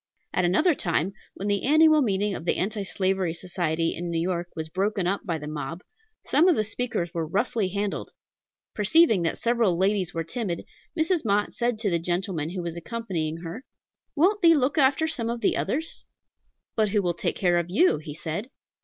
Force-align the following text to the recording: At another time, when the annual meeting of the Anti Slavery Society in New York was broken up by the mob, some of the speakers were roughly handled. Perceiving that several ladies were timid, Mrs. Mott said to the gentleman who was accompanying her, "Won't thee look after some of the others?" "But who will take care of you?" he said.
At 0.33 0.45
another 0.45 0.73
time, 0.73 1.13
when 1.35 1.47
the 1.47 1.61
annual 1.63 2.01
meeting 2.01 2.33
of 2.33 2.43
the 2.45 2.57
Anti 2.57 2.81
Slavery 2.85 3.35
Society 3.35 3.95
in 3.95 4.09
New 4.09 4.17
York 4.19 4.47
was 4.55 4.67
broken 4.67 5.05
up 5.05 5.21
by 5.27 5.37
the 5.37 5.45
mob, 5.47 5.83
some 6.25 6.47
of 6.47 6.55
the 6.55 6.63
speakers 6.63 7.13
were 7.13 7.27
roughly 7.27 7.67
handled. 7.69 8.09
Perceiving 8.73 9.21
that 9.21 9.37
several 9.37 9.77
ladies 9.77 10.11
were 10.11 10.23
timid, 10.23 10.65
Mrs. 10.99 11.23
Mott 11.23 11.53
said 11.53 11.77
to 11.77 11.91
the 11.91 11.99
gentleman 11.99 12.49
who 12.49 12.63
was 12.63 12.75
accompanying 12.75 13.41
her, 13.43 13.63
"Won't 14.15 14.41
thee 14.41 14.55
look 14.55 14.79
after 14.79 15.05
some 15.05 15.29
of 15.29 15.41
the 15.41 15.55
others?" 15.55 16.03
"But 16.75 16.89
who 16.89 17.03
will 17.03 17.13
take 17.13 17.35
care 17.35 17.59
of 17.59 17.69
you?" 17.69 17.99
he 17.99 18.15
said. 18.15 18.49